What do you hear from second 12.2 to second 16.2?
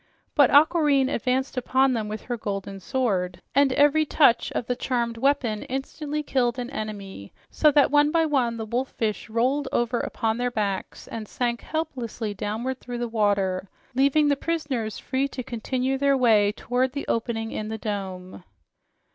downward through the water, leaving the prisoners free to continue their